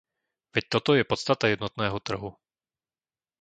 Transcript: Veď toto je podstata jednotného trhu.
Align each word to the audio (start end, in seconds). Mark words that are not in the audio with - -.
Veď 0.57 0.65
toto 0.73 0.91
je 0.97 1.05
podstata 1.11 1.45
jednotného 1.53 1.97
trhu. 2.07 2.29